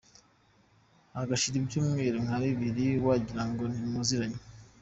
Hagashira 1.17 1.55
ibyumweru 1.61 2.17
nka 2.25 2.37
bibiri 2.43 2.85
wagira 3.05 3.43
ngo 3.49 3.63
ntimuziranye. 3.73 4.39